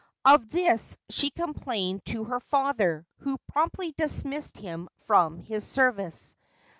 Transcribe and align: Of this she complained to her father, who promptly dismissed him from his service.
Of 0.25 0.49
this 0.49 0.97
she 1.11 1.29
complained 1.29 2.03
to 2.05 2.23
her 2.23 2.39
father, 2.39 3.05
who 3.19 3.37
promptly 3.49 3.91
dismissed 3.95 4.57
him 4.57 4.89
from 5.05 5.37
his 5.37 5.63
service. 5.63 6.35